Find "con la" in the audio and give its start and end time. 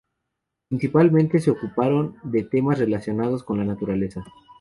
3.43-3.65